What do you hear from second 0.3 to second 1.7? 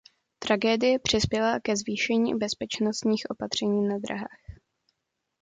Tragédie přispěla